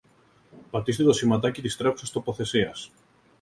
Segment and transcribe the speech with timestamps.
[0.71, 2.91] Πάτησε το σηματάκι της τρέχουσας τοποθεσίας